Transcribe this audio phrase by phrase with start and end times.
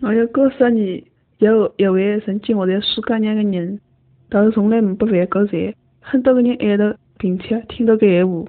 [0.00, 1.04] 我要告诉你，
[1.38, 3.80] 有一位曾经活在世界上的人，
[4.30, 8.44] 他从来没不犯过罪，很多个人爱他，并且听他的闲话。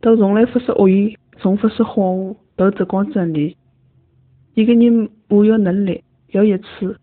[0.00, 3.56] 他从来不说恶言，从不说谎话，他只讲真理。
[4.54, 6.96] 一个人没有能力，有一次，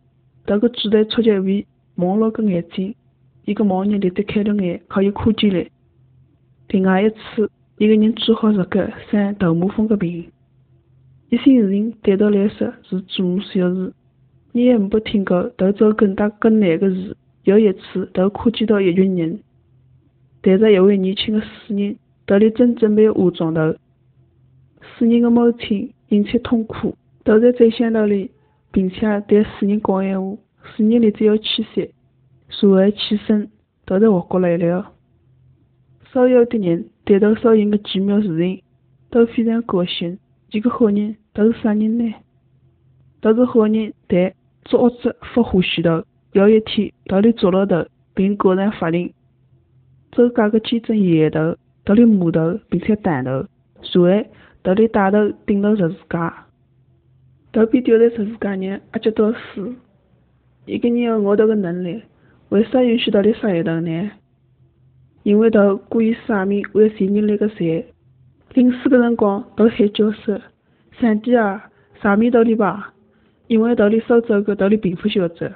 [0.45, 2.93] 他的子弹触及为朦胧的眼睛，
[3.45, 5.65] 一个盲人立得开了眼，可以看见了。
[6.67, 10.25] 另外一次，一个人治好这个生头麻风的病。
[11.29, 13.93] 一些人对他来说是做梦小事，
[14.53, 17.15] 你也没听过他做更大更难的事。
[17.43, 19.39] 有一次，他看见到一群人
[20.41, 23.75] 带着一位年轻的死人，他里正准备化妆头。
[24.97, 28.31] 死人的母亲引起痛苦，他在走向那里，
[28.71, 30.37] 并且对死人讲闲话。
[30.75, 31.91] 死人立即要气息，
[32.49, 33.49] 随后起身，
[33.85, 34.91] 他才活过来了。
[36.11, 38.61] 所有的人对他所行的奇妙事情
[39.09, 40.17] 都非常高兴。
[40.49, 42.13] 几个好人，都是啥人呢？
[43.19, 44.33] 都是好人，但
[44.63, 46.03] 做恶者不欢喜他。
[46.31, 49.13] 有一天，他里捉了头，并告上法庭。
[50.11, 53.45] 周家的监证严头，他里骂头，并且打头。
[53.81, 54.29] 随后，
[54.63, 56.45] 他里带头顶到十字架。
[57.51, 59.75] 他被吊在十字架上，压迫到死。
[60.65, 62.01] 一个人有额头的能力，
[62.49, 64.11] 为啥允许他里杀一头呢？
[65.23, 67.85] 因为他故意杀命为罪人来个罪。
[68.57, 70.41] 临死的辰光，他喊叫说
[70.99, 71.69] ：“上帝啊，
[72.01, 72.91] 赦免他里吧！”
[73.45, 75.53] 因为他里所做的，他里并不晓得。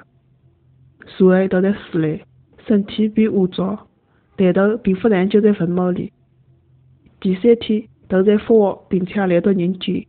[1.08, 2.18] 随后，他才死了，
[2.64, 3.88] 身体被化照，
[4.36, 6.12] 但他并不长久在坟墓里。
[7.18, 10.06] 第三天，他才复活，并且来到人间。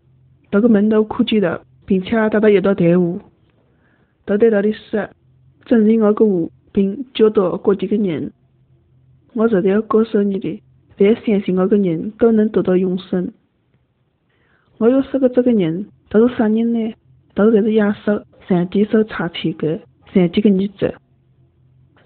[0.51, 3.19] 他的门徒看见他，并且带他一道谈话。
[4.27, 5.09] 他对他里说
[5.65, 8.31] ：“证实我个话，并教导各地的人。
[9.33, 10.61] 我实在要告诉你的。”
[10.97, 13.31] 凡相信我的人都能得到永生。
[14.77, 16.93] 我要说的这个人，他是啥人呢？
[17.35, 19.79] 他就是亚瑟，上帝所差遣的，
[20.13, 20.93] 上帝的儿子。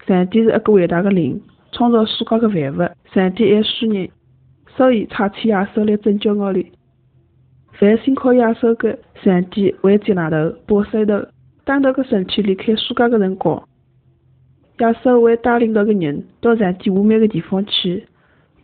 [0.06, 1.40] 上帝是一个伟大的灵，
[1.72, 2.94] 创造世界的万物。
[3.12, 4.08] 上帝爱世人，
[4.76, 6.64] 所以差遣亚瑟来拯救我们。
[7.72, 11.28] 凡信靠亚瑟的，上帝会接纳他，保守他，
[11.64, 13.68] 当他的身体离开世界的辰光，
[14.78, 18.06] 亚瑟会带领他的人到上帝无美的地方去。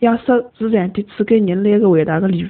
[0.00, 2.48] 耶稣是上帝赐给人类的伟大的礼物。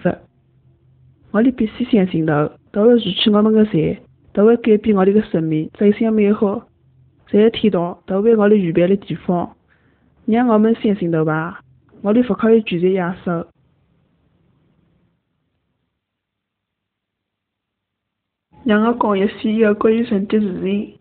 [1.31, 3.99] 我哋必须相信他，他会除去我们的罪，
[4.33, 6.67] 他会改变我哋的生命，走向美好。
[7.31, 9.57] 在天堂，他为我哋预备的地方。
[10.27, 11.61] 让我们相信他吧。
[12.03, 13.45] 我哋不可以拒绝耶稣。
[18.65, 20.99] 让我讲一些有关于神的事情。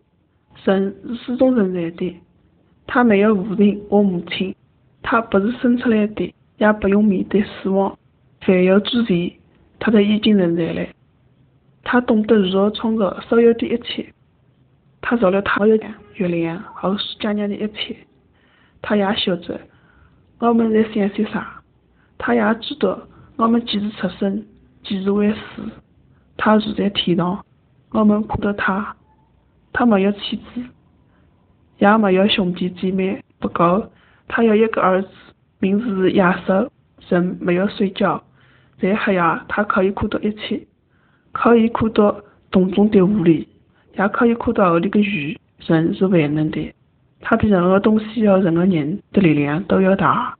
[0.56, 2.20] 神是始终存在的，
[2.86, 4.54] 他没有父亲或母亲，
[5.04, 6.34] 他不是生出来的。
[6.56, 7.98] 也不用面对死亡。
[8.40, 9.32] 凡有之前，
[9.80, 10.86] 他都已经存在了。
[11.82, 14.06] 他懂得如何创造所有的一切。
[15.00, 17.96] 他造了太阳、月亮和世界上的一切。
[18.82, 19.60] 他也晓得
[20.38, 21.60] 我们在想些啥。
[22.18, 23.02] 他也知道
[23.34, 24.46] 我们几时出生，
[24.84, 25.38] 几时会死。
[26.36, 27.44] 他住在天堂，
[27.90, 28.94] 我们看到他。
[29.72, 30.62] 他没有妻子，
[31.78, 33.20] 也没有兄弟姐妹。
[33.40, 33.90] 不过，
[34.28, 35.08] 他有一个儿子。
[35.60, 36.70] 名字是亚瑟，
[37.00, 38.22] 神没有睡觉，
[38.78, 40.60] 在黑夜，他可以看到一切，
[41.32, 42.20] 可以看到
[42.50, 43.46] 洞中的狐狸，
[43.96, 45.38] 也可以看到河里的鱼。
[45.60, 46.74] 神是万能的，
[47.20, 50.36] 他比任何东西和任何人的力量都要大。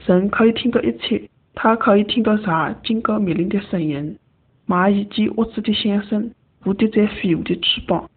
[0.00, 4.18] 神可以听到一切，他可以听到啥警告命令的声音，
[4.66, 6.32] 蚂蚁及蛾子的响声，
[6.64, 8.10] 蝴蝶在飞舞的翅膀，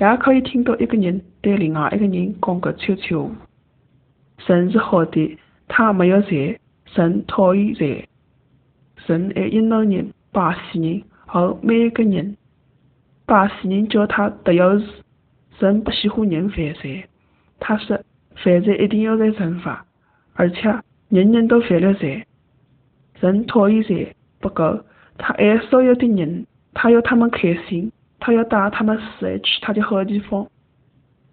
[0.00, 3.30] 也可以听到一个人对另外一个人讲个悄悄话。
[4.46, 6.58] 神是好的，他没有罪。
[6.86, 8.08] 神讨厌罪。
[9.06, 12.36] 神爱印度人、巴西人和每一个人。
[13.26, 14.86] 巴西人叫他德有事。
[15.58, 17.04] 神不喜欢人犯罪。
[17.60, 18.00] 他说，
[18.34, 19.84] 犯罪一定要被惩罚，
[20.34, 20.74] 而且
[21.10, 22.24] 人人都犯了罪。
[23.20, 24.84] 神讨厌罪，不过
[25.18, 30.48] 他爱所有的人，他要他们开心，他要带他们死去他的好地方，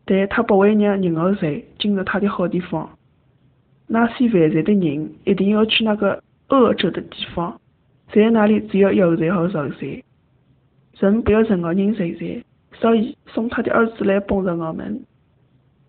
[0.06, 2.97] 但他不会让任何罪进入他的好地方。
[3.88, 7.60] 那些犯罪的人一定要去那个恶者的地方，
[8.12, 10.04] 在那里只有有罪和受罪。
[10.94, 12.44] 神不要任何人受罪，
[12.74, 15.02] 所以送他的儿子来帮助我们。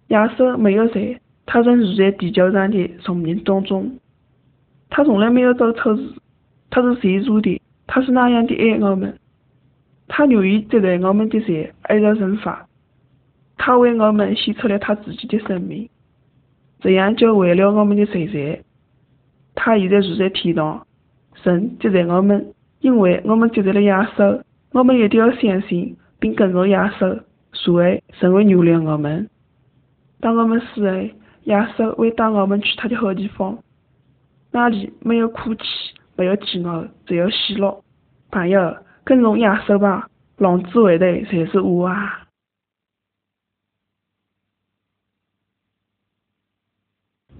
[0.08, 3.98] 亚瑟没有罪，他仍住在地球上的众人当中。
[4.90, 6.02] 他从来没有做错事，
[6.70, 7.60] 他是谁做的？
[7.86, 9.18] 他是那样的爱我们，
[10.06, 12.66] 他愿意接待我们的罪，而受惩罚。
[13.56, 15.88] 他为我们献出了他自己的生命。
[16.80, 18.62] 这样就为了我们的罪罪，
[19.54, 20.86] 他现在住在天堂，
[21.42, 24.42] 神接待我们，因为我们接待了耶稣，
[24.72, 27.20] 我们一定要相信并跟从耶稣，
[27.52, 29.28] 所为神会原谅我们。
[30.20, 30.96] 当我们死后，
[31.44, 33.58] 耶稣会带我们去他的好地方，
[34.52, 35.64] 那里没有哭泣，
[36.16, 37.82] 没有饥饿，只有喜乐。
[38.30, 42.27] 朋友，跟从耶稣吧，浪子回头才是我啊！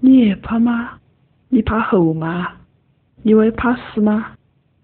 [0.09, 0.97] 你害怕吗？
[1.49, 2.53] 你怕猴吗？
[3.21, 4.31] 你会怕死吗？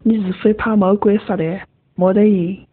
[0.04, 1.62] 你是否怕魔鬼撒旦
[1.96, 2.64] 没得赢？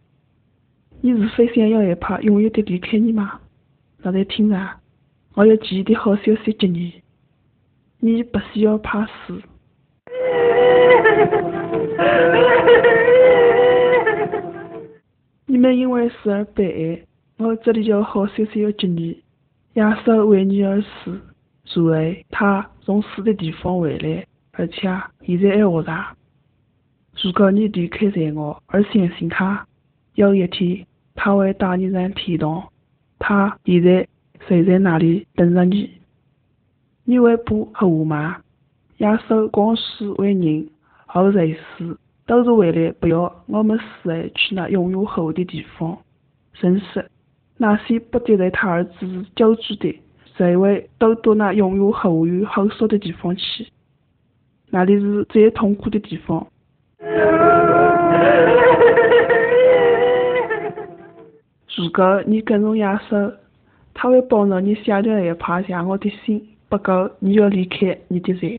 [1.01, 3.39] 你是否想要害怕永远的离开你吗？
[4.03, 4.77] 那再听啊，
[5.33, 7.01] 我有记忆的好消息给你，
[7.99, 9.41] 你不需要怕死。
[15.47, 17.01] 你们因为死而悲
[17.39, 19.23] 哀，我这里有好消息要给你，
[19.73, 21.19] 亚瑟为你而死，
[21.65, 24.81] 所为他从死的地方回来，而且
[25.21, 25.91] 现在还活着。
[27.21, 29.65] 如果你离开在我，而相信他，
[30.15, 32.63] 有一天他会带你上天堂。
[33.19, 34.07] 他现在
[34.47, 35.89] 睡在那里等着你。
[37.05, 38.37] 你会不和我吗？
[38.97, 40.69] 亚瑟光是为人
[41.07, 45.97] 而在世，都是为了不要我们死后去那永远黑的地方。
[46.53, 47.09] 甚至
[47.57, 49.99] 那些不接待他儿子是救主的，
[50.37, 53.67] 谁会都到那永远黑与后缩的地方去？
[54.69, 56.47] 那里是最痛苦的地方。
[61.75, 63.37] 如果你跟从亚瑟，
[63.93, 66.43] 他会帮助你消掉害怕下我的心。
[66.69, 68.57] 不够，你要离开你的人。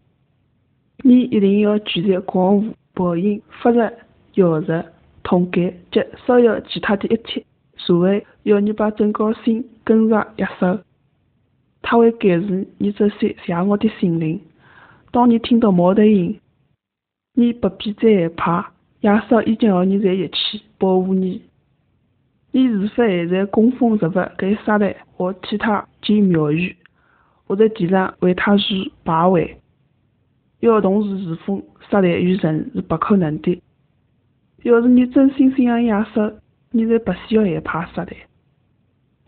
[1.03, 3.93] 你一定要拒绝光污、报应、发热、
[4.35, 4.85] 药热、
[5.25, 7.45] 痛感及所有其他的一切。
[7.77, 10.81] 所谓要你把整个心跟着亚瑟，
[11.85, 14.41] 他会给予你这些邪恶的心灵。
[15.13, 16.37] 当你听到猫头鹰。
[17.37, 21.43] 你不必再害怕，亚瑟已经和你在一起，保护你。
[22.53, 26.77] 你是否还在供奉着不给撒旦和其他建庙宇，
[27.45, 29.57] 或在地上为他去拜位？
[30.61, 31.61] 要同时侍奉
[31.91, 33.61] 撒旦与神是不可能的。
[34.63, 36.39] 要是你真心信仰亚瑟，
[36.71, 38.15] 你才不需要害怕撒旦。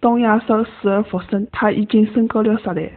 [0.07, 2.89] 当耶稣死而复生，他已经升高了撒旦。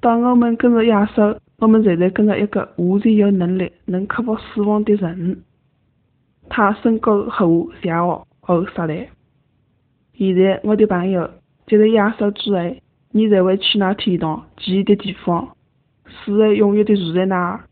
[0.00, 1.36] 当我们跟着耶稣。
[1.60, 5.42] 我们现在跟着一个无敌有能力、能克服死亡的人，
[6.48, 9.08] 他升高和下恶和杀人。
[10.14, 11.28] 现在，我的朋友，
[11.66, 12.76] 接着亚瑟之后，
[13.10, 15.48] 你才会去那天堂记忆的地方，
[16.06, 17.64] 死后永远的住在那儿。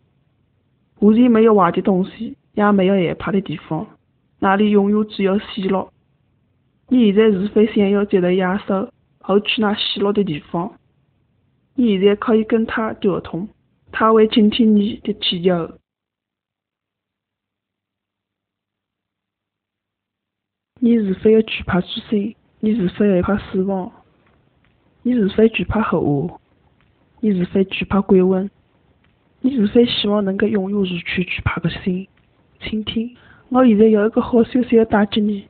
[0.99, 3.87] 无敌没有坏的东西，也没有害怕的地方，
[4.41, 5.89] 那里永远只有喜乐。
[6.89, 10.79] 你现在是否想要接着亚瑟，后去那喜乐的地方？
[11.75, 13.49] 你现在可以跟他沟通。
[13.93, 15.79] 他会倾听你的祈求。
[20.79, 22.35] 你是否要惧怕出生？
[22.61, 23.91] 你是否害怕死亡？
[25.03, 26.41] 你是否惧怕后恶？
[27.21, 28.51] 你是否惧怕鬼魂？
[29.41, 32.07] 你是否希望能够拥有如此惧怕的心？
[32.61, 33.17] 请听，
[33.49, 35.49] 我现在有一个好消息要带给你。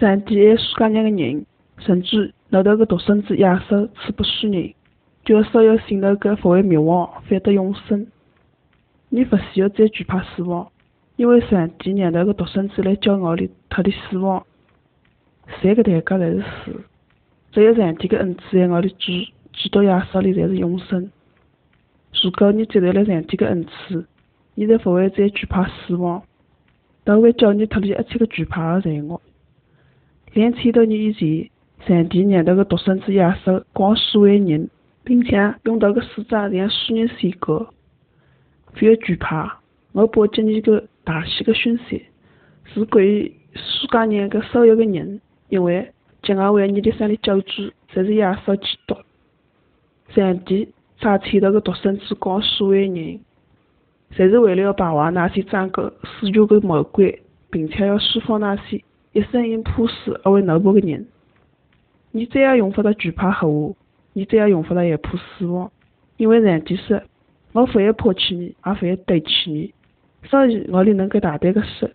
[0.00, 1.44] 上帝爱世界上的人，
[1.76, 4.72] 甚至老头个独生子亚瑟赐不死人。
[5.26, 8.06] 叫所有信徒个不会灭亡，反得永生。
[9.10, 10.66] 你不需要再惧怕死亡，
[11.16, 14.42] 因为上帝让那个独生子来骄傲的他的死亡，
[15.60, 16.80] 三个代价才是死。
[17.52, 19.12] 只有上帝的恩赐在我的主
[19.52, 21.10] 基督耶稣里才是永生。
[22.22, 24.06] 如果你接受了上帝的恩赐，
[24.54, 26.22] 你就不会再惧怕死亡，
[27.04, 29.20] 都会叫你脱离一切的惧怕和罪恶。
[30.32, 31.50] 两千多年以前，
[31.86, 34.68] 上帝让那个独生子耶稣光速为人。
[35.02, 37.72] 并且用这个死者让世人信过，
[38.74, 39.58] 不要惧怕。
[39.92, 42.04] 我播给你个大喜的讯息，
[42.66, 45.90] 是关于世界上个所有的人，因为
[46.22, 48.94] 将要为你的生的救主，就是耶稣基督。
[50.14, 50.68] 上帝
[50.98, 53.20] 差遣这个独生子告诉为人，
[54.14, 58.80] 就是为了要败坏那些掌管世界的魔鬼，并且要释放那些
[59.12, 61.06] 一生因朴实而为奴仆的人。
[62.12, 63.74] 你再也用不着惧怕黑我。
[64.12, 65.70] 你只要用不着害怕死亡，
[66.16, 67.00] 因为上帝说
[67.52, 69.72] ：“我不会抛弃你，也不会丢弃你。”
[70.28, 71.88] 所以我里能够大胆的说：“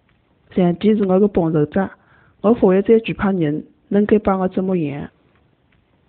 [0.56, 1.90] 上帝是我的帮助者，
[2.42, 5.10] 我不会再惧怕人能够把我怎么样。”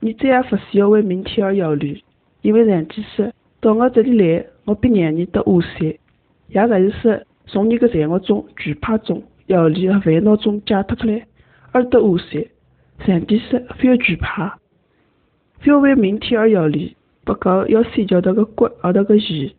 [0.00, 2.00] 你再也不需要为明天而忧虑，
[2.42, 5.98] 因为上帝说：“到我这里来，我必让你得安息。”
[6.48, 11.26] 也就是说，从你的罪恶中、惧怕中、忧虑和烦恼中解脱出来，
[11.72, 12.50] 而得安息。
[13.06, 14.58] 上帝说：“不要惧怕。”
[15.62, 19.54] 不要为明天而忧虑，不过要先叫那个国而那个义。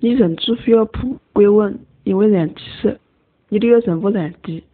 [0.00, 2.96] 你甚至不要怕鬼魂，因为上帝说，
[3.48, 4.64] 你都要臣服上帝。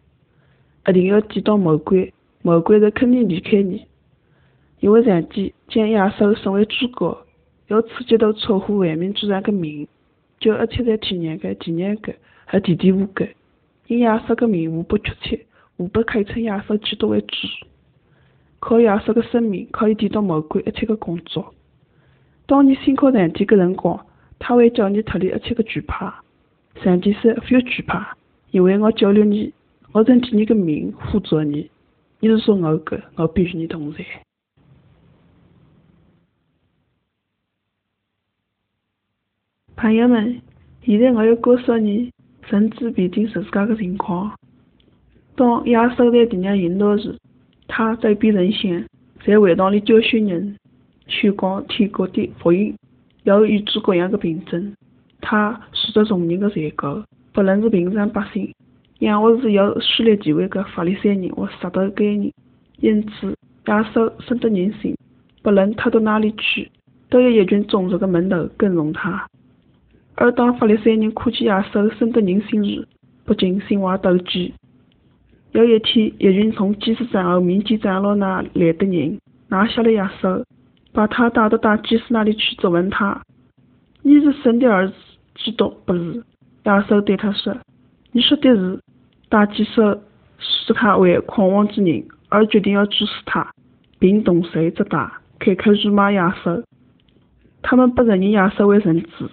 [0.87, 3.85] 一定要见到魔鬼，魔鬼才肯定离开你。
[4.79, 7.25] 因为上帝将亚瑟升为主角，
[7.67, 9.87] 要刺激到超乎万民之上的名，
[10.39, 13.27] 叫一切在天上的、地上的和地底下的，
[13.91, 15.45] 因耶稣的名无不确切，
[15.75, 17.27] 无不可称耶稣基督为主。
[18.61, 21.53] 靠耶稣的生命，可以抵挡魔鬼一切的工作。
[22.45, 24.05] 当你信靠上帝的辰光，
[24.39, 26.23] 他会叫你脱离一切的惧怕。
[26.81, 28.15] 上帝说：“不要惧怕，
[28.51, 29.51] 因为我救了你，
[29.91, 31.69] 我曾替你的命护着你。
[32.21, 34.05] 你是属我的，我必与你同在。”
[39.75, 40.41] 朋友们，
[40.83, 42.09] 现在我要告诉你
[42.51, 44.29] 神子必定十字架的情况。
[45.37, 47.15] 当耶稣在地上行道时，
[47.65, 48.85] 他走遍人间，
[49.25, 50.57] 在会堂里教训人，
[51.07, 52.75] 宣讲天国的福音，
[53.23, 54.75] 有与诸各样的病症。
[55.21, 58.53] 他受着众人的残酷，不论是平常百姓，
[58.99, 62.33] 抑或是有势力地位的法利赛人或撒都该人，
[62.81, 64.93] 因此耶稣深得人心。
[65.41, 66.69] 不论他到哪里去，
[67.09, 69.25] 都有一群忠实的门徒跟从他。
[70.15, 72.87] 而当法利赛人看见耶稣深得人心时，
[73.25, 74.53] 不禁心怀妒忌。
[75.53, 80.43] 有一天，一群从祭司长和民间长老那来的人拿下了耶稣，
[80.93, 83.21] 把他带到大祭司那里去质问他
[84.03, 84.93] ：“你是神的儿子，
[85.35, 86.13] 基督不是？”
[86.63, 87.57] 耶稣对他说
[88.13, 88.79] ：“你说的是。”
[89.29, 90.01] 大祭司
[90.39, 93.49] 视他为狂妄之人，而决定要处死他，
[93.97, 96.61] 并动手责打，开口辱骂耶稣。
[97.61, 99.31] 他们不承认耶稣为神子。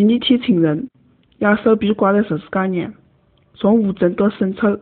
[0.00, 0.88] 第二天清晨，
[1.40, 2.94] 亚瑟被挂在十字架上，
[3.52, 4.80] 从无证到深处，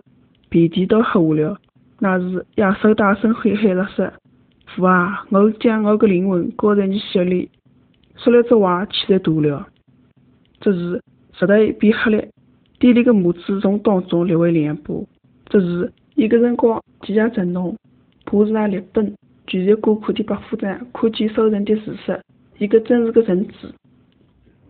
[0.48, 1.58] 遍地都黑下了。
[1.98, 4.08] 那时，亚瑟大声喊喊了说
[4.76, 7.50] ：“父啊，我将我的灵魂交在你手里。”
[8.14, 9.66] 说了这话，气得大了。
[10.60, 12.24] 这时，石头变黑了，
[12.78, 14.94] 地里的木子从当中裂为两把。
[15.46, 17.76] 这时，一个辰光，地下震动，
[18.24, 19.12] 帕子那立顿，
[19.48, 22.22] 全然顾客的百夫长看见收人的事实，
[22.58, 23.74] 一个真是个神子。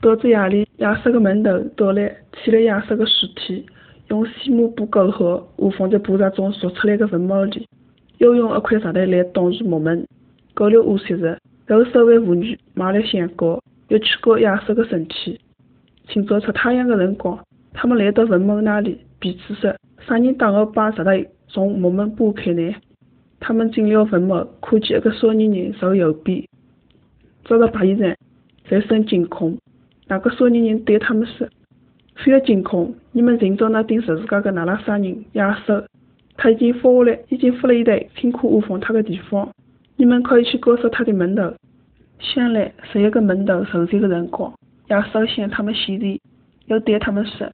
[0.01, 3.67] 到子夜里，耶稣的门徒到来，取了耶稣的尸体，
[4.09, 7.67] 用细麻布裹好，安放在菩萨中凿出来的坟墓里。
[8.19, 10.07] 又用一块石头来挡住木门，
[10.55, 11.39] 搞了乌石子，
[11.69, 15.41] 后三位妇女买了香膏，又去搞耶稣的身体。
[16.09, 17.39] 清早出太阳的辰光，
[17.73, 19.75] 他们来到坟墓那里，彼此说
[20.07, 21.11] ：“啥人带我把石头
[21.49, 22.75] 从木门扒开呢？”
[23.41, 26.45] 他们进了坟墓，看见一个少年人坐右边，
[27.45, 28.15] 着白衣裳，
[28.65, 29.59] 全身惊恐。
[30.09, 31.47] 那个少年人对他们说
[32.25, 35.85] ：“不要惊恐，你们寻找那顶十字架的那拉撒人耶稣，
[36.37, 39.49] 他已经活下来，已经付了一堆辛苦安放他的地方。
[39.97, 41.43] 你们可以去告诉他的门徒。
[42.21, 44.53] 想来十一个门徒受罪的辰光，
[44.89, 46.19] 耶稣向他们显现，
[46.67, 47.49] 又对他们说：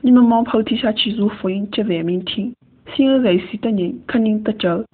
[0.00, 2.52] 你们往普天下去传福音给万民听。
[2.96, 4.84] 信而受洗的人肯定得救，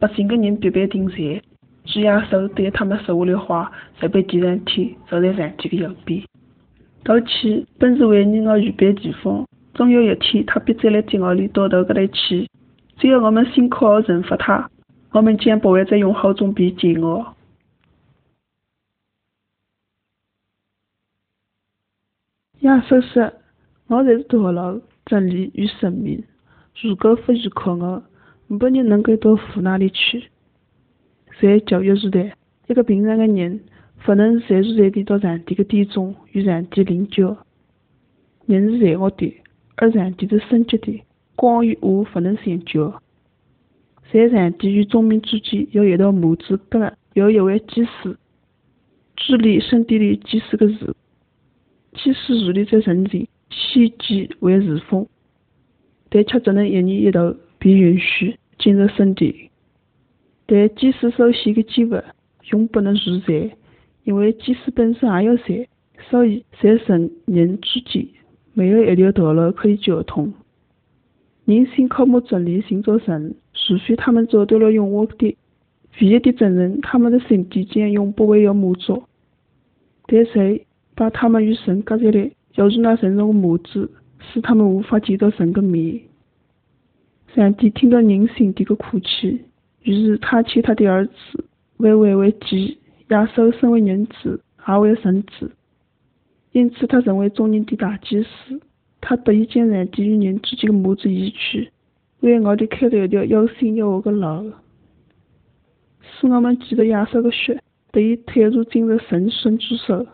[0.00, 1.40] 不信的人必被定罪。
[1.84, 6.20] 主耶稣对他们说话的话，就被递上天，坐在上帝的右边。”
[7.04, 12.48] 道歉本是为你我预备地方，总有一天他必再来接我里到头搿来去。
[12.96, 14.70] 只要我们信靠而臣服他，
[15.12, 17.36] 我们将不会再用好中被煎熬。
[22.60, 23.30] 耶稣说
[23.88, 26.24] ：“我才是道路、真理与生命。
[26.80, 28.02] 如果不依靠我，
[28.46, 30.30] 没人能够到父那里去。”
[31.38, 32.34] 在教育时代，
[32.68, 33.60] 一个平常的人。
[34.02, 37.36] 不能随时随地到上帝的殿中与上帝领教。
[38.46, 39.34] 人是罪恶的，
[39.76, 41.02] 而上帝是圣洁的，
[41.36, 43.00] 光与暗不能相交。
[44.12, 48.18] 在上帝与众民之间有一道幕子隔了，有一位祭司
[49.16, 50.94] 治理圣殿里祭司个事。
[51.94, 55.06] 祭司如立在神前，先祭为侍奉，
[56.10, 59.32] 但却只能一年一度被允许进入圣殿。
[60.44, 62.02] 但祭司所献的祭物
[62.50, 63.56] 永不能如在。
[64.04, 65.68] 因为祭司本身也有罪，
[66.08, 68.06] 所以在神人之间
[68.52, 70.32] 没有一条道路可以交通。
[71.46, 75.36] 人心靠目真理寻找神，除非他们找到了永活的、
[76.00, 79.08] 唯一的真人，他们的身体将永不会有魔作。
[80.06, 86.00] 但谁把他们与神隔绝了，犹如那沉重的幕子，使他们无法见到神的面。
[87.34, 89.40] 上帝听到人心底的哭泣，
[89.82, 91.44] 于是他请他的儿子
[91.78, 92.78] 为为为祭。
[93.08, 95.50] 亚瑟身为人子，也为神子，
[96.52, 98.60] 因此他成为众人的大祭司。
[99.06, 101.70] 他得以将上帝与人之间的母子移去，
[102.20, 104.50] 为我哋开了一条又新又活的路，
[106.00, 110.06] 使我们记得亚瑟的血得以退入进入神圣之手。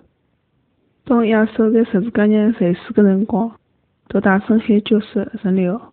[1.05, 3.53] 当亚瑟在十字架上垂死的辰光，
[4.09, 5.93] 都大声喊叫说：“神了！”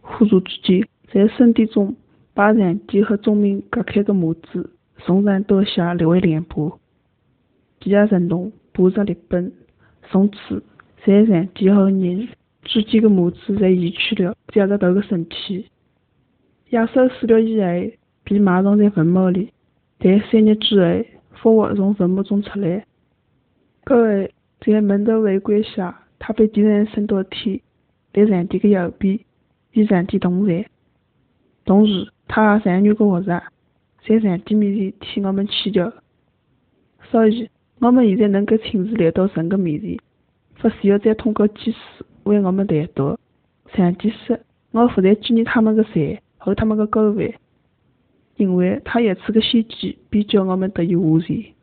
[0.00, 1.94] 互助之间，在圣地中
[2.32, 4.70] 把上帝和众民隔开的幕子
[5.04, 6.78] 松然夺下，列为连部。
[7.80, 9.52] 地下神动，步着立本。
[10.10, 10.62] 从此，
[11.04, 12.28] 在残疾和人
[12.62, 15.66] 之间的幕子侪移去了，接着头个身体。
[16.70, 17.92] 亚瑟死了以后，
[18.24, 19.50] 被埋葬在坟墓里。
[19.98, 21.04] 在三日之后，
[21.36, 22.84] 复活从坟墓中出来。
[23.84, 27.60] 各位在门头围观下，他被敌人升到天，
[28.12, 29.18] 在上帝的右边，
[29.72, 30.66] 与上帝同在。
[31.64, 33.42] 同时，他也残忍的活着，
[34.06, 35.92] 在上帝面前替我们祈求。
[37.10, 39.98] 所以，我们现在能够亲自来到神的面前，
[40.60, 43.16] 不需要再通过祭司为我们代祷。
[43.74, 44.38] 上帝说
[44.72, 47.32] ：“我不再纪念他们的罪和他们的过犯，
[48.36, 51.54] 因为他一次的献祭便叫我们得以无罪。”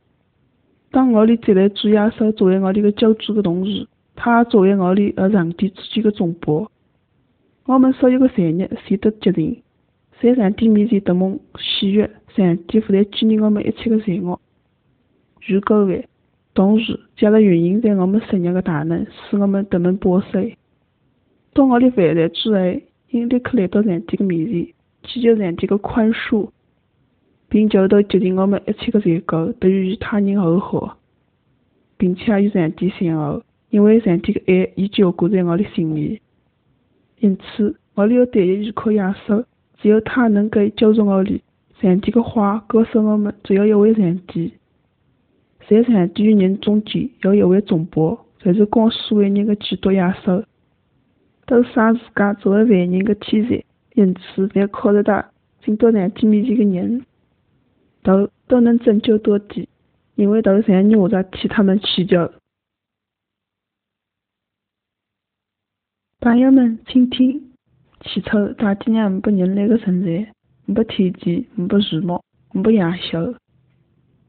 [0.89, 6.71] 当我哋接待主耶稣作为我哋的救主的同时，他作为我哋和上帝之间的中保。
[7.65, 9.61] 我们所有的罪孽全都洁净，
[10.21, 12.09] 在上帝面前得蒙喜悦。
[12.37, 14.39] 上帝不再纪念我们一切的罪恶
[15.47, 16.07] 与过犯，
[16.53, 20.27] 同时借着运行在我们身上的大能，使我们得蒙保守。
[21.53, 24.67] 当我哋犯罪之后，应立刻来到上帝的面前，
[25.03, 26.49] 祈求上帝的宽恕。
[27.49, 30.97] 并求到洁净我们一切的罪过，得以与他人和好，
[31.97, 36.19] 并且与上帝相爱，因为上帝的爱已浇灌在我的心里。
[37.21, 39.45] 因此，我哋要单一依靠耶稣，
[39.77, 41.39] 只有他能够救助我哋。
[41.81, 44.53] 上帝的话告诉我们，只有一位上帝，
[45.67, 50.43] 在上帝与人中间有一位中保，就是光世为人的基督耶稣，
[51.45, 53.63] 都杀自家作为万人的天才，
[53.95, 55.31] 因此凡靠着他
[55.63, 57.05] 进到上帝面前的人。
[58.03, 59.67] 都都能拯救到底，
[60.15, 62.31] 因为都在你着替他们祈求。
[66.21, 67.51] 朋友们，请听：
[67.99, 70.31] 起初大地上没人类的存在，
[70.67, 72.21] 没天地，没树木，
[72.51, 73.33] 没野兽，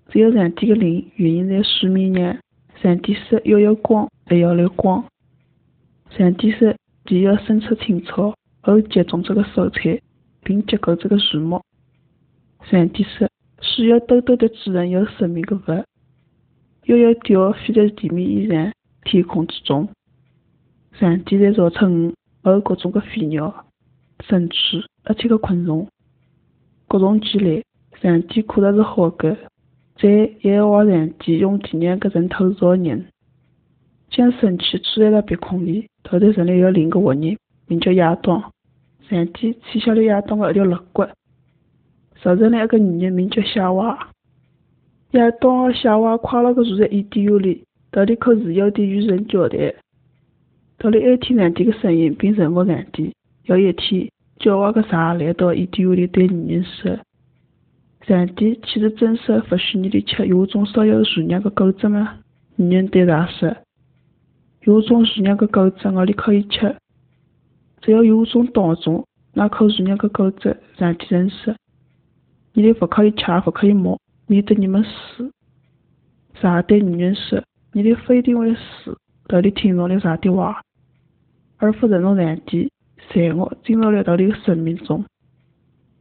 [0.09, 2.39] 只有上帝的灵运行在水面上。
[2.81, 5.05] 上帝说要有光，就要有光。
[6.17, 6.75] 上帝说
[7.05, 10.01] 地要生出青草，后结种这个蔬菜，
[10.43, 11.61] 并结果这个树木。
[12.71, 13.29] 上帝说。
[13.61, 15.85] 是有抖抖的主人有生命的物，
[16.85, 18.73] 要有鸟飞在地面以上、
[19.03, 19.89] 天空之中。
[20.93, 23.67] 上帝在造出鱼和各种的飞鸟、
[24.21, 24.57] 甚至
[25.03, 25.89] 而且个昆虫。
[26.89, 27.65] 各种积累，
[28.01, 29.37] 上帝可能是好的。
[29.97, 30.09] 在
[30.43, 33.07] 耶和华上帝用第二个人头造人，
[34.11, 35.87] 将神气处在了鼻孔里。
[36.03, 38.53] 头头上里有另一个活人，名叫亚当。
[39.09, 41.05] 上帝取消了亚当的一条肋骨。
[42.23, 44.09] 造成了一个女人，名叫夏娃。
[45.13, 49.75] 亚当和夏娃快乐地住在伊甸园里，到里可自由地与人交谈，
[50.79, 53.15] 到里爱听上帝的声音，并顺服上帝。
[53.45, 56.99] 有一天，狡猾的蛇来到伊甸园里，对女人说
[58.07, 62.19] ：“上帝岂是真实不许你哋吃园中所有树上的果子吗？”
[62.57, 63.57] 女人对他说
[64.63, 66.77] ：“有种树上的果子我哋可以吃，
[67.81, 71.55] 只要有种当中那棵树上的果子，上帝认识。”
[72.55, 75.31] 你哋不可以吃，不可以摸，免得你们死。
[76.41, 78.97] 蛇对女人说：“你哋非定会死，
[79.29, 80.61] 到底听从了蛇的话，
[81.59, 82.71] 而不认同上帝。
[83.11, 85.05] 罪恶进入了到你的生命中，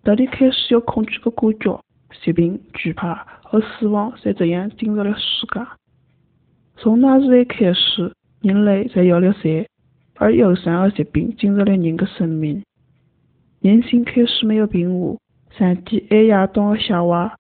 [0.04, 1.82] 到底开始有恐惧的感觉，
[2.24, 5.62] 疾病、惧怕和死亡才这样进入了世界。
[6.78, 9.68] 从那日开始，人类才有了罪，
[10.16, 12.64] 而忧伤和疾病进入了人的生命，
[13.62, 15.18] 人心开始没有平和。
[15.58, 17.36] 上帝爱亚当和夏娃，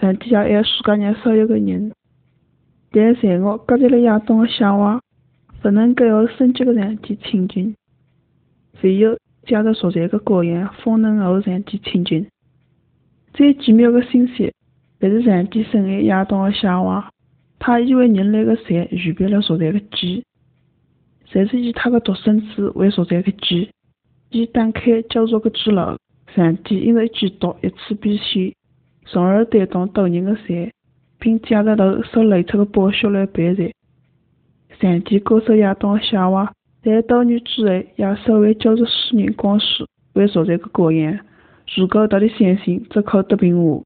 [0.00, 1.92] 上帝也爱世界上所有的人。
[2.90, 5.00] 但罪恶隔绝了亚当和夏娃，
[5.62, 7.76] 不能够和圣洁的上帝亲近。
[8.82, 12.26] 唯有借着赎罪的羔羊，方能和上帝亲近。
[13.34, 14.52] 最奇妙的信息，
[14.98, 17.10] 便是上帝深爱亚当和夏娃，
[17.58, 20.24] 他以为人类的善预备了所在的祭，
[21.26, 23.70] 就是以他的独生子为所在的祭，
[24.30, 25.96] 以打开救赎的之路。
[26.34, 28.54] 上帝因为基督一次必死，
[29.06, 30.70] 从而担当多人的善，
[31.18, 33.74] 并借着头所流出的宝血来赔罪。
[34.80, 41.18] 上帝告诉亚当和夏娃，在多年之后，耶稣会救助世人光世为赎罪的羔羊。
[41.76, 43.82] 如果他的相信，则可得平安。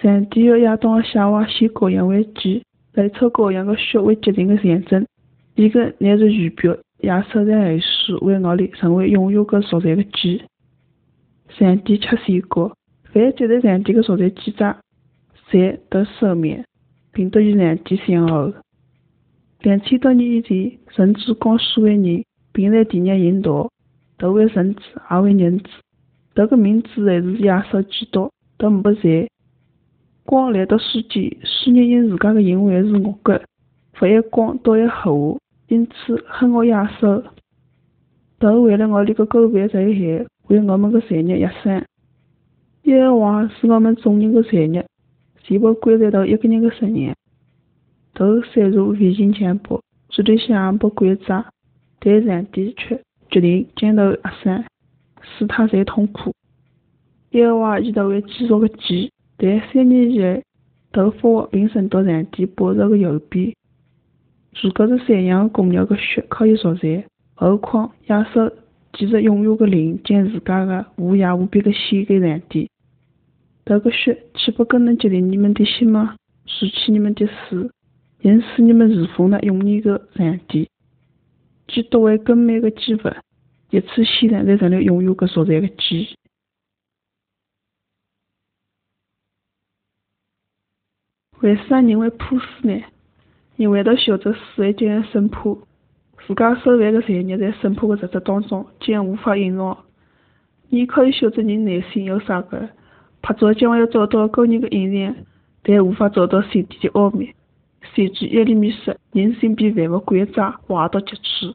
[0.00, 2.62] 上帝要亚当夏娃献羔羊为祭，
[2.94, 5.06] 流出羔羊的血为洁净的象征。
[5.54, 10.42] 一个乃是预表亚瑟在后世为我哋成为永远的所在的祭。
[11.50, 12.74] 上帝吃水果：
[13.12, 14.74] 凡接待上帝的赎罪记者，
[15.50, 16.64] 侪得赦免，
[17.12, 18.52] 并得与上帝相爱。
[19.62, 23.70] 两千多年以前，神之光属为人，并在地上引导，
[24.18, 25.66] 都为神子，也为人子。
[26.34, 29.30] 迭个名字还是耶稣基督，都没罪。
[30.24, 33.40] 光来到世间，世人因自家的行为是恶个，
[34.00, 37.22] 勿爱光，倒爱黑因此恨恶耶稣。
[38.40, 41.84] 都为了我哋个狗辈罪害，为我们的罪孽压伤。
[42.82, 44.84] 耶和华是我们众人的罪孽，
[45.44, 47.14] 全部归在到一个人的身上。
[48.14, 51.44] 都陷入危险前部，主的想不归责，
[51.98, 54.64] 但上帝却决定将头压伤，
[55.22, 56.32] 使他最痛苦。
[57.30, 60.42] 耶和华一直为基督个祭，但三年以来
[60.92, 63.54] 都复活并升到上帝宝座个右边。
[64.60, 68.52] 如果是山羊、公牛个血可以赎罪，何况耶稣
[68.92, 72.68] 其实拥有个灵，将自家个无涯无边个献给上帝。
[73.64, 76.16] 这个血岂不更能洁净你们的心吗？
[76.44, 77.72] 洗去你们的死，
[78.22, 80.70] 因使你们侍奉那永远个上帝。
[81.66, 82.98] 基督为更美个祭物，
[83.70, 86.16] 一次性在成了拥有个赎罪个祭。
[91.40, 92.80] 为啥人会怕死呢？
[93.56, 95.56] 因为他晓得死会将要审判，
[96.24, 99.84] 自家受犯个罪孽在审判个日子当中将无法隐藏。
[100.68, 102.68] 你可以晓得人内心有啥个？
[103.20, 105.16] 拍照将要找到个人个隐藏，
[105.64, 107.34] 但无法找到心底的奥秘。
[107.94, 111.54] 甚至耶利米说：“人心比万物诡诈，坏到极处，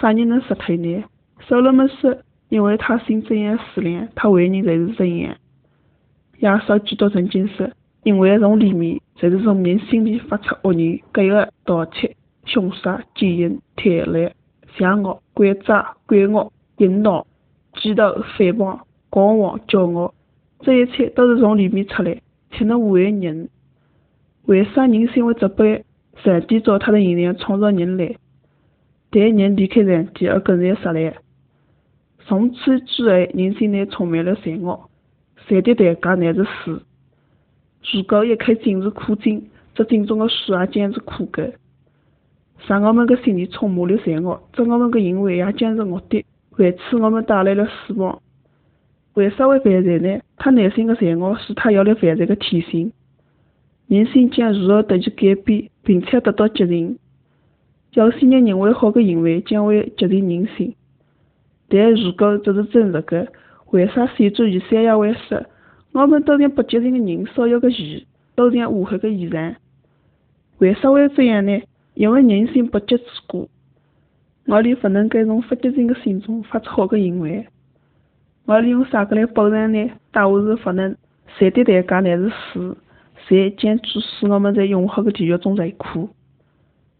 [0.00, 1.04] 啥人能识透呢？”
[1.46, 2.16] 所罗门说
[2.48, 5.36] ：“因为他心怎样思量，他为人才是怎样。”
[6.40, 7.68] 耶稣基督曾经说
[8.04, 14.32] ：“因为从里面，就是从人心里发出恶言、诡恶、盗窃、凶杀、奸淫、贪婪、
[14.76, 17.26] 邪恶、诡诈、鬼恶、淫闹、
[17.74, 20.14] 嫉妒、诽谤、狂妄、骄傲。”
[20.60, 23.48] 这一切都是从里面出来，才能危害人。
[24.48, 25.84] 为啥人心会这般
[26.24, 28.16] 上帝照他的形象创造人类？
[29.10, 31.14] 但人离开上帝而更然失来。
[32.20, 34.88] 从此之后，人心内充满了罪恶，
[35.46, 36.82] 罪的代价乃是死。
[37.92, 41.52] 如果一颗心是苦井，这井中的水也将是苦的。
[42.66, 46.24] 使我们的心里充满了罪恶，这我们的行为也将是恶的，
[46.56, 48.18] 为此我们带来了死亡。
[49.12, 50.18] 为啥会犯罪呢？
[50.38, 52.90] 他内心的罪恶使他有了犯罪的天性。
[53.88, 56.98] 人心将如何得以改变，并且得到洁净？
[57.94, 60.74] 有些人认为好的行为将会决定人心，
[61.68, 63.28] 但如果这是真实的，
[63.70, 65.42] 为啥先祖以赛亚会说
[65.92, 69.54] ：“我们都像不洁净的人，所有的义都像污黑的衣裳。”
[70.58, 71.62] 为啥会这样呢？
[71.94, 73.48] 因为人心不洁之故，
[74.46, 77.46] 我哋不能够从不洁净的心中发出好的行为。
[78.44, 79.90] 我们用啥个来保障呢？
[80.12, 80.94] 答案是不能。
[81.38, 82.76] 谁的代价乃是死，
[83.26, 86.08] 罪将致使我们在永恒的地狱中受苦。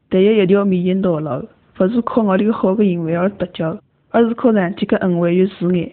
[0.09, 3.79] 但有一条迷人道路，不是靠我哋个好的行为而得救，
[4.11, 5.93] 而是靠上帝的恩惠与慈爱。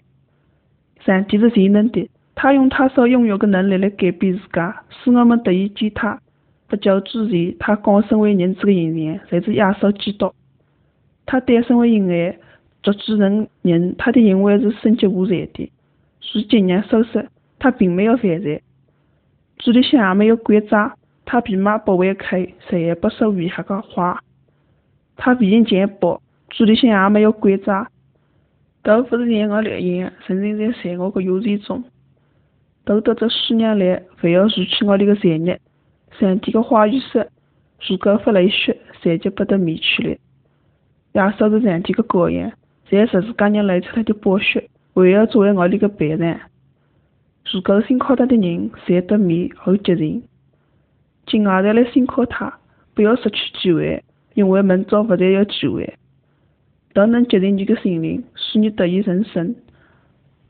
[1.04, 6.20] 上帝是全能的，他用他所拥有的能力来改变自家，使我们得以见他。
[6.68, 10.32] 不久之前，他降生为人子的形象，就是耶稣基督。
[11.24, 12.36] 他诞生为婴儿。
[12.82, 15.72] 足之人人，他的行为是圣洁无罪的。
[16.32, 17.24] 如今日所说，
[17.58, 18.62] 他并没有犯罪，
[19.58, 24.20] 主的心也没有诡诈，他并没不违开，谁也不说违黑的话。
[25.16, 27.88] 他必应见报，主的心也没有诡诈，
[28.82, 31.82] 都不是让我烈焰沉浸在罪恶的幽水中，
[32.84, 35.58] 都得这十年来，非要除去我的个罪孽。
[36.18, 37.26] 上帝的话语说：
[37.88, 40.10] 如果不流血，谁就不得灭去了。
[41.12, 42.52] 耶稣是上帝的羔羊。
[42.88, 46.38] 在十字架上流出来的宝血，为了作为我哋个赔偿。
[47.52, 50.22] 如果信靠他的人，侪得免后洁净。
[51.26, 52.58] 今后再来信靠他，
[52.94, 54.02] 不要失去机会，
[54.34, 55.94] 因为明早不再有机会。
[56.92, 59.54] 都能洁净你的心灵，使你得以人生。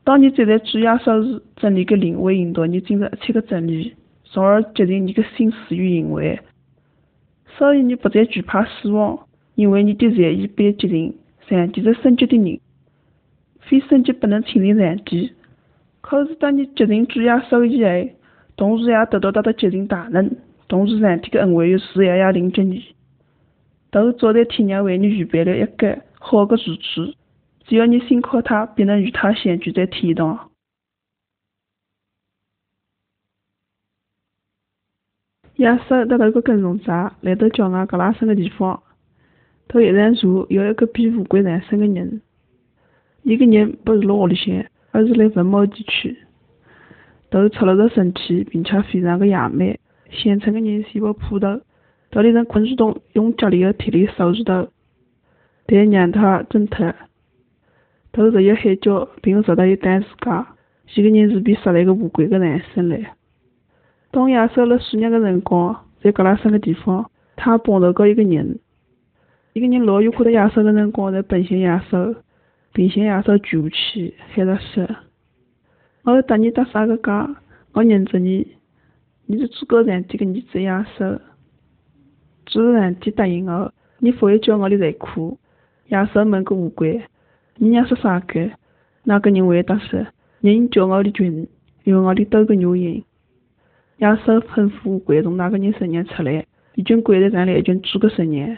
[0.03, 6.39] 当你站在主耶稣时，真理的灵会引导你进入一切的真理，从而洁净你的心思与行为。
[7.57, 11.13] 所以你不再惧怕死亡，因为你的善意被洁净。
[11.47, 12.59] 上帝是圣洁的人，
[13.61, 15.31] 非圣洁不能亲近上帝。
[16.01, 18.09] 可是当你决定主耶稣以后，
[18.55, 20.31] 同时也得到他的决定大能，
[20.67, 22.95] 同时上天的恩惠与慈爱也临着你。
[23.89, 27.13] 都早在天上为你预备了一个好的住处，
[27.65, 30.49] 只要你信靠他，便能与他相聚在天堂。
[35.55, 38.83] 耶稣得到一个跟从者，来到郊外格拉森的地方。
[39.67, 42.21] 他一上车，有一个比乌龟长身的人。
[43.23, 46.17] 一个人不是辣屋里向，而是来文茂地区。
[47.29, 49.77] 头出了个身体，并且非常的野蛮。
[50.09, 51.59] 县城的人全部扑头，
[52.09, 54.69] 到里人困住洞，用脚里的铁链锁住头，
[55.65, 56.93] 但让他挣脱。
[58.13, 60.47] 都是有海角，并勿值得伊担自家。
[60.95, 63.05] 伊个人是被杀了一个乌龟个男生唻。
[64.09, 68.57] 当野兽辣数日的辰光，在格拉森个地方，他碰头过一个人。
[69.51, 72.15] 一个人老远看到野兽个辰光，才奔向野兽，
[72.77, 74.87] 并向野兽举不起，喊着说
[76.05, 77.27] ：“我要搭你搭啥个家？
[77.73, 78.47] 我认着你，
[79.25, 81.19] 你是诸葛上帝个儿子野兽。”
[82.45, 85.39] 诸葛上帝答应我，你不会叫我的内裤。”
[85.89, 87.01] 亚瑟问个乌龟
[87.57, 88.51] ：“你娘说啥个？”
[89.03, 90.05] 那个人回答说
[90.41, 91.47] ：“人叫我的群，
[91.85, 93.03] 用我的斗个牛印。”
[93.97, 98.57] 野兽吩咐乌龟从那个人身上出来，一群龟在站了一群猪个身上，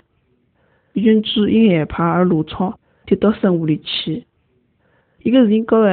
[0.91, 2.77] 一群猪因害怕而怒闯，
[3.10, 4.24] 就到深湖里去。
[5.24, 5.88] 一个事情过后，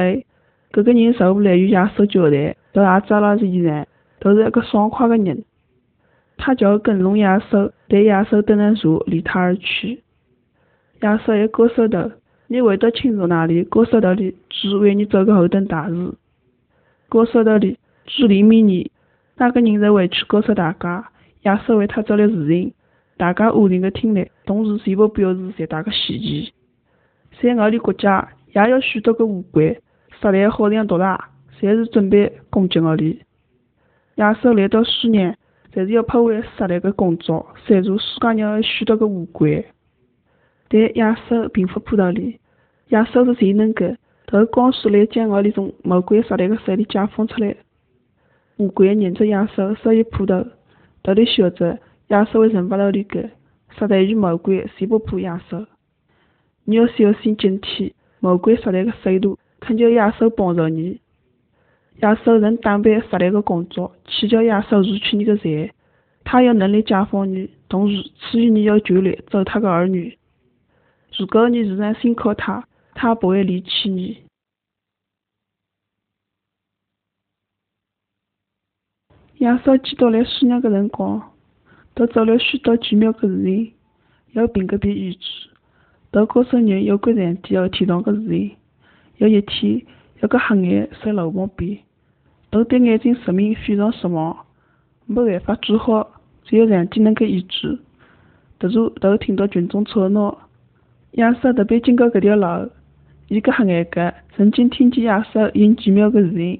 [0.71, 3.85] 搿个人受不来与亚瑟交谈，都也扎了衣裳，
[4.19, 5.43] 都是一个爽快个人。
[6.37, 10.03] 他就跟踪野兽，待野兽等人坐，离他而去。
[11.01, 12.11] 亚瑟一高手头，
[12.45, 16.13] 你回到青竹那里，高手头里猪为你做个后等大事。
[17.09, 18.91] 高手头里猪怜悯你。
[19.35, 21.09] 那个人在回去告诉大家，
[21.41, 22.73] 亚瑟为他做了事情，
[23.17, 26.53] 大家安静的听来，同时全部表示极大的稀奇。
[27.41, 29.79] 在我的国家，也有许多个乌龟，
[30.19, 31.19] 实力好像毒蛇，
[31.51, 33.17] 随时准备攻击我哋。
[34.15, 35.37] 野兽来到苏年，
[35.71, 39.63] 就是要破坏实力的工作，删除世界上有许多个乌龟。
[40.69, 42.39] 但野兽并不普通哩，
[42.89, 43.85] 野兽是最能够，
[44.25, 47.55] 透过光速来将我哋从魔鬼实力的手里解放出来。
[48.57, 50.43] 乌龟认着野兽手一扑头，
[51.03, 53.21] 头里晓得野兽会惩罚到里个，
[53.77, 55.63] 实在与魔鬼谁不怕野兽？
[56.69, 60.99] 你要小心警惕，魔鬼实力个手段，恳求野兽帮助你。
[62.01, 65.73] 野兽能担备实力个工作，祈求野兽夺取你个财，
[66.25, 70.17] 他有能力解放你，同时赐予你要权利做他个儿女。
[71.17, 74.17] 如果你仍然信靠他，他不会离弃你。
[79.37, 81.31] 野兽见到来数日个辰光，
[81.93, 83.73] 都做了许多奇妙个事情，
[84.33, 85.49] 要评个比预知，
[86.11, 88.51] 都告诉人有个上帝要天堂个事情。
[89.17, 89.81] 有一天，
[90.21, 91.79] 有个黑眼在路旁边，
[92.49, 94.37] 都对眼睛失明非常失望，
[95.05, 96.07] 没办法治好，
[96.43, 97.79] 只有上帝能够医治。
[98.59, 100.37] 突然，都听到群众吵闹，
[101.11, 102.69] 亚瑟特别经过搿条路，
[103.27, 106.59] 伊个黑眼个曾经听见亚瑟因奇妙个事情。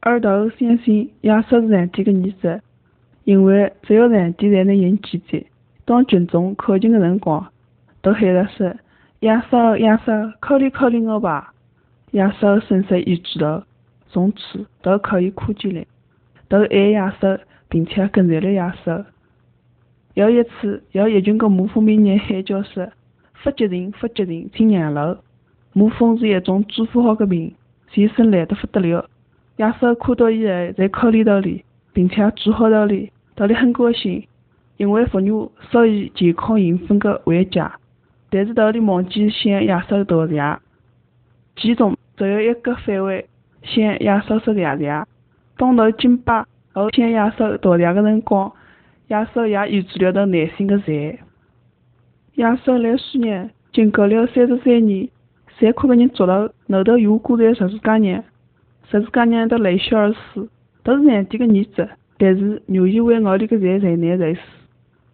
[0.00, 2.60] 而头相信亚瑟是上帝个儿子，
[3.24, 5.46] 因为只有上帝才能行奇迹。
[5.84, 7.46] 当群众靠近个辰光，
[8.08, 8.74] 都喊着说
[9.20, 11.52] ：“亚瑟，亚瑟，考虑考虑我吧！”
[12.12, 13.62] 亚瑟伸手一记头，
[14.08, 15.84] 从此都可以看见了，
[16.48, 19.04] 都爱亚瑟，并且跟随了亚瑟。
[20.14, 22.88] 有一次，有一群个牧风民人喊叫说
[23.44, 25.18] ：“发急人，发急人，请让路！”
[25.74, 27.54] 牧风是一种治不好个病，
[27.90, 29.04] 全身烂得不得了。
[29.56, 34.26] 亚瑟看到以后，在考虑道理，并且治好道理，道理很高兴，
[34.78, 35.28] 因为妇女
[35.70, 37.62] 属于健康兴奋的环节。
[38.30, 40.58] 但是道理忘记向亚瑟道谢，
[41.56, 43.26] 其中只有一个反胃，
[43.62, 45.04] 向亚瑟说谢谢。
[45.56, 48.52] 当头敬拜后向亚瑟道谢的辰光，
[49.08, 51.18] 亚瑟也医治了他内心的财。
[52.34, 55.08] 亚瑟来数日，经过了三十三年，
[55.58, 58.24] 残酷的人捉了后头又挂在十字架上。
[58.90, 60.48] 十字架上的泪血而死，
[60.82, 64.40] 都是上帝个儿子，但是愿意为我哋个罪受难受死。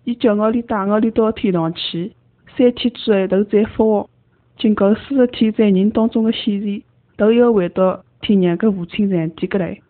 [0.05, 2.13] 伊叫我哋带我哋到天堂去，
[2.57, 4.11] 三天之后都再复活。
[4.57, 6.83] 经过四十天在人当中的显现，
[7.17, 9.81] 都要回到天上个父亲上帝搿里。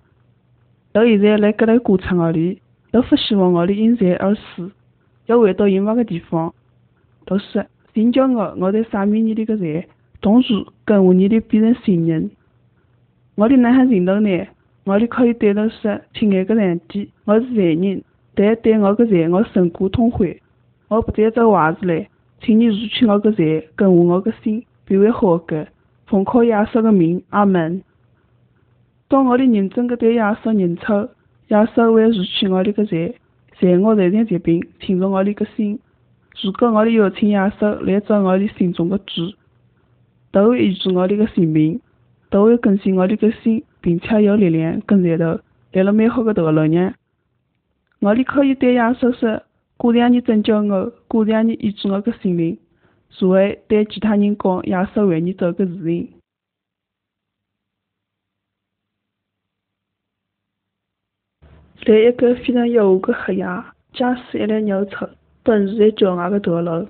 [0.93, 4.71] 到现在辣搿个过程里，都不希望我里因罪而死，
[5.27, 6.55] 要回到隐秘个地方。
[7.27, 9.87] 都说，请叫我，我在赦免你哋个罪，
[10.21, 12.31] 同时跟我你哋变成新人。
[13.35, 14.47] 我的哪喊认同呢？
[14.85, 18.03] 我的可以对头说：“亲爱的上帝，我是罪人，
[18.35, 20.41] 但对我的罪我深感痛悔。
[20.89, 22.05] 我不再做坏事了，
[22.45, 25.67] 请你除去我的罪，更换我的心，变为好的。
[26.07, 27.83] 奉靠耶稣的名，阿门。
[29.09, 31.09] 当我的认真的对耶稣认错，
[31.49, 33.17] 耶稣会除去我的个罪，
[33.59, 35.79] 在我身上疾病，清除我的个心。
[36.43, 39.33] 如果我的邀请耶稣来做我的心中的主，
[40.31, 41.81] 都会医治我的个性命。
[42.31, 45.39] 都会更新我的个心，并且有力量跟在头，
[45.71, 46.95] 来了美好的道路上。
[48.01, 49.41] 我哋可以对耶稣说
[49.93, 52.59] ：“感谢你拯救我，感谢你医治我个心灵。”
[53.11, 56.13] 所会对其他人讲也是为你做个事情。
[61.85, 63.47] 在一个非常幽暗的黑夜，
[63.93, 65.09] 驾驶一辆牛车
[65.43, 66.89] 奔驰在郊外的道路，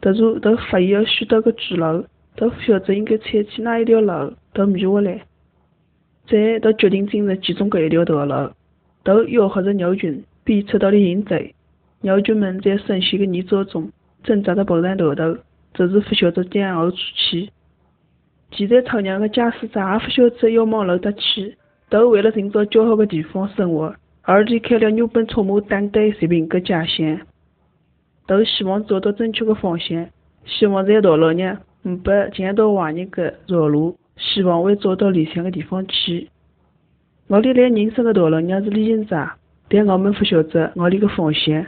[0.00, 2.04] 突然，他发现有许多个巨楼。
[2.34, 5.20] 都不晓得应该采取哪一条路都迷糊了。
[6.24, 8.54] 最后，他决定进入其中的一条道路，
[9.04, 11.54] 都吆喝着牛群鞭策到里认罪。
[12.02, 13.90] 牛群们在深陷的泥沼中
[14.22, 15.38] 挣扎着爬上头头，
[15.72, 17.48] 只是不晓得将何处去。
[18.50, 21.56] 骑在草原的驾驶者也不晓得要往哪搭去，
[21.88, 27.20] 都为了寻找较好的地方生活而离开了原本充满等待疾病的家乡。
[28.26, 30.08] 都希望找到正确的方向，
[30.44, 36.28] 希望在道路上不被强盗坏人给绕路，希望会找到理想的地方去。
[37.28, 39.28] 我哋在人生的道路上是旅行者，
[39.68, 41.64] 但我们不晓得我哋的方向。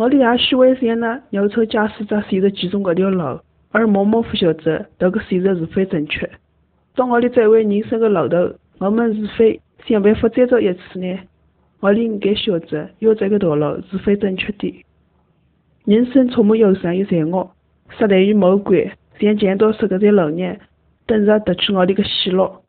[0.00, 3.38] 我哋也许会像那牛车驾驶者选择其中搿条路。
[3.70, 6.28] 而默默不晓得这个选择是否正确。
[6.94, 11.18] 当我哋走完人生的路途，我们是否想办法再走一次呢？
[11.80, 14.84] 我哋应该晓得，要这个道路是否正确的。
[15.84, 17.50] 人生充满忧伤与残酷，
[17.98, 20.56] 撒旦与魔鬼像强盗似的在路上
[21.04, 22.62] 等着夺取我哋的喜乐。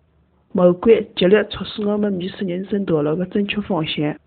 [0.52, 4.18] 魔鬼极力促使我们迷失人生道路的正确方向。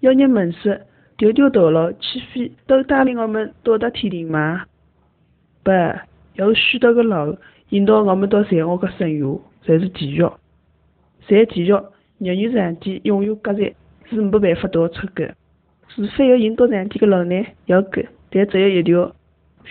[0.00, 0.76] 有人问说，
[1.22, 4.64] 条条道路岂非都带领我们到达天庭吗？
[5.62, 5.70] 不，
[6.34, 10.28] 有许多个路引导我们到罪恶的深渊，才是地狱。
[11.28, 11.72] 在地狱，
[12.18, 13.72] 日月上帝永远隔绝，
[14.10, 15.32] 是没办法逃出的。
[15.86, 17.46] 是否有引导上帝的路呢？
[17.66, 19.14] 有的，但只有一条，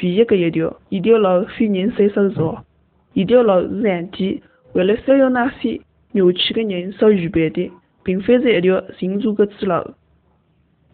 [0.01, 0.73] 唯一的一条。
[0.87, 2.63] 一条路非人手所造，
[3.11, 5.81] 一条路是上帝为了收养那些
[6.13, 7.69] 扭曲的人所预备的，
[8.03, 9.73] 并非是一条寻常的之路。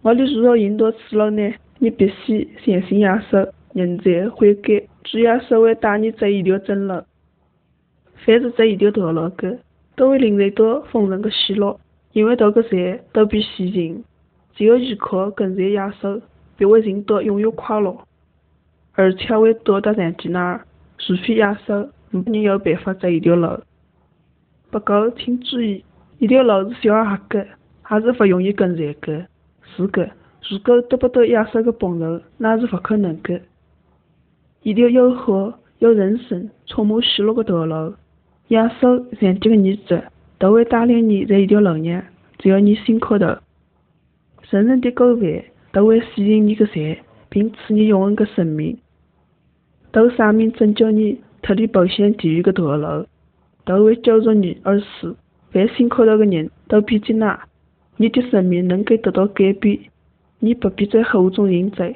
[0.01, 1.53] 我哋如何引导此路呢？
[1.79, 3.47] 你必须相信耶稣。
[3.73, 7.03] 认罪悔改，主耶稣会带你走一条正路。
[8.15, 9.59] 凡是走一条道路的，
[9.95, 11.79] 都会领受到丰盛的喜乐，
[12.13, 14.03] 因为这个财都比虚情。
[14.55, 16.19] 只有依靠跟随耶稣，
[16.57, 17.95] 便会寻到永远快乐，
[18.93, 20.65] 而且会到达上帝那儿。
[20.97, 23.47] 除非耶稣，没人有办法走一条路。
[24.71, 25.83] 不过，请注意，
[26.17, 27.47] 一条路是小而黑的，
[27.83, 29.27] 还是不容易跟随的。
[29.77, 30.09] 是的，
[30.49, 33.39] 如果得不到耶稣的帮助，那是不可能的。
[34.63, 37.93] 一条有和有人生、充满喜乐的道路。
[38.47, 40.03] 耶稣、上帝的儿子
[40.39, 42.03] 都会带领你在一条路上，
[42.39, 43.37] 只要你心磕头，
[44.41, 46.97] 神圣的狗饭都会吸引你的财，
[47.29, 48.77] 并赐你永恒的生命。
[49.91, 53.05] 都赦免拯救你脱离步向地狱的道路，
[53.63, 55.15] 都会救助你而死。
[55.51, 57.46] 凡心磕头的人都必接纳，
[57.97, 59.79] 你的生命能够得到改变。
[60.39, 61.95] 你不必在后中认罪，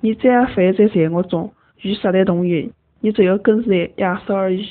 [0.00, 1.50] 你只要犯在罪恶中。
[1.82, 4.68] 与撒旦同源，你只要跟随亚瑟而已。